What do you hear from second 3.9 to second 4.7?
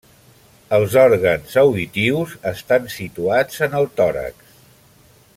tòrax.